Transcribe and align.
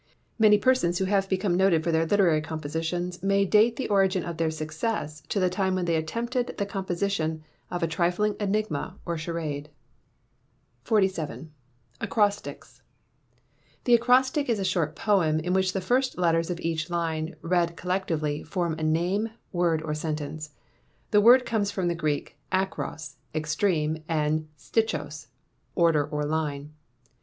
Many 0.39 0.57
persons 0.57 0.97
who 0.97 1.05
have 1.05 1.29
become 1.29 1.53
noted 1.55 1.83
for 1.83 1.91
their 1.91 2.07
literary 2.07 2.41
compositions 2.41 3.21
may 3.21 3.45
date 3.45 3.75
the 3.75 3.87
origin 3.89 4.25
of 4.25 4.37
their 4.37 4.49
success 4.49 5.21
to 5.29 5.39
the 5.39 5.47
time 5.47 5.75
when 5.75 5.85
they 5.85 5.95
attempted 5.95 6.57
the 6.57 6.65
composition 6.65 7.43
of 7.69 7.83
a 7.83 7.87
trifling 7.87 8.35
enigma 8.39 8.97
or 9.05 9.15
charade. 9.15 9.69
47. 10.85 11.51
Acrostics. 12.01 12.81
The 13.83 13.93
acrostic 13.93 14.49
is 14.49 14.57
a 14.57 14.65
short 14.65 14.95
poem 14.95 15.39
in 15.39 15.53
which 15.53 15.71
the 15.71 15.81
first 15.81 16.17
letters 16.17 16.49
of 16.49 16.59
each 16.61 16.89
line, 16.89 17.35
read 17.43 17.77
collectively, 17.77 18.41
form 18.43 18.73
a 18.79 18.83
name, 18.83 19.29
word, 19.51 19.83
or 19.83 19.93
sentence. 19.93 20.49
The 21.11 21.21
word 21.21 21.45
comes 21.45 21.69
from 21.69 21.89
the 21.89 21.93
Greek 21.93 22.39
akros, 22.51 23.17
extreme, 23.35 24.03
and 24.09 24.47
stichos, 24.57 25.27
order 25.75 26.03
or 26.03 26.25
line. 26.25 26.73